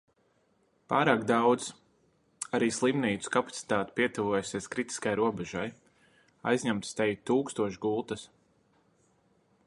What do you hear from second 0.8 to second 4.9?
Pārāk daudz... Arī slimnīcu kapacitāte pietuvojusies